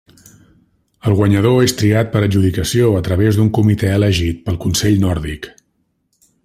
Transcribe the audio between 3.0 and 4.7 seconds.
a través d'un comitè elegit pel